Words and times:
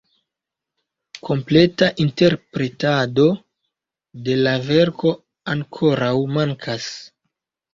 Kompleta 1.27 1.89
interpretado 2.05 3.27
de 4.29 4.39
la 4.43 4.57
verko 4.71 5.15
ankoraŭ 5.55 6.13
mankas! 6.41 6.91